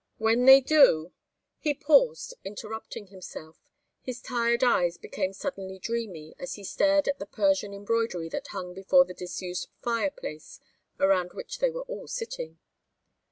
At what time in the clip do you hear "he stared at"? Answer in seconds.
6.55-7.19